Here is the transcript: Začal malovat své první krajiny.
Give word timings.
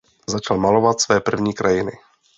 Začal 0.29 0.57
malovat 0.57 0.99
své 1.01 1.21
první 1.21 1.53
krajiny. 1.53 1.91